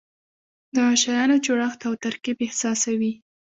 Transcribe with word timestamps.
د 0.75 0.77
شیانو 1.01 1.35
جوړښت 1.45 1.79
او 1.87 1.93
ترکیب 2.03 2.37
احساسوي. 2.47 3.13